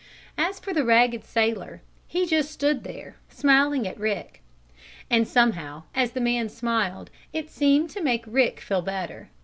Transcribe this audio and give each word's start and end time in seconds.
As 0.39 0.59
for 0.59 0.73
the 0.73 0.83
ragged 0.83 1.23
sailor 1.25 1.83
he 2.07 2.25
just 2.25 2.49
stood 2.49 2.83
there, 2.83 3.17
smiling 3.29 3.87
at 3.87 3.99
Rick. 3.99 4.41
And 5.11 5.27
somehow, 5.27 5.83
as 5.93 6.13
the 6.13 6.19
man 6.19 6.49
smiled, 6.49 7.11
it 7.33 7.51
seemed 7.51 7.91
to 7.91 8.01
make 8.01 8.23
Rick 8.25 8.61
feel 8.61 8.81
better. 8.81 9.29